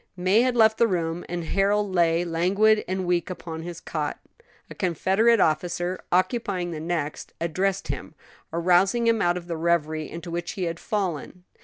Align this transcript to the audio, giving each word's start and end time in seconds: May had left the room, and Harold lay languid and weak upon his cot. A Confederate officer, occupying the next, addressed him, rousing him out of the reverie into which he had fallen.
May 0.17 0.41
had 0.41 0.55
left 0.55 0.79
the 0.79 0.87
room, 0.87 1.23
and 1.29 1.43
Harold 1.43 1.93
lay 1.93 2.25
languid 2.25 2.83
and 2.87 3.05
weak 3.05 3.29
upon 3.29 3.61
his 3.61 3.79
cot. 3.79 4.17
A 4.67 4.73
Confederate 4.73 5.39
officer, 5.39 5.99
occupying 6.11 6.71
the 6.71 6.79
next, 6.79 7.33
addressed 7.39 7.89
him, 7.89 8.15
rousing 8.51 9.05
him 9.05 9.21
out 9.21 9.37
of 9.37 9.45
the 9.45 9.57
reverie 9.57 10.09
into 10.09 10.31
which 10.31 10.53
he 10.53 10.63
had 10.63 10.79
fallen. 10.79 11.43